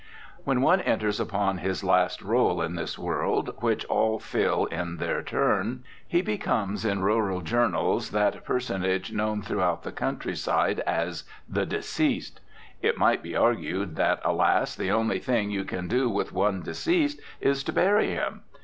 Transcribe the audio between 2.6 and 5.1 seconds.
this world, which all fill in